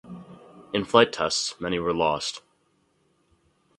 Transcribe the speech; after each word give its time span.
In 0.73 0.83
flight 0.83 1.13
tests 1.13 1.53
many 1.61 1.77
were 1.77 1.93
lost. 1.93 2.41